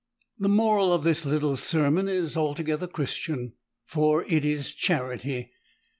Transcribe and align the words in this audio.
The 0.39 0.49
moral 0.49 0.91
of 0.91 1.03
this 1.03 1.25
little 1.25 1.55
sermon 1.55 2.07
is 2.09 2.35
altogether 2.35 2.87
Christian, 2.87 3.53
for 3.85 4.23
it 4.27 4.43
is 4.43 4.73
charity. 4.73 5.51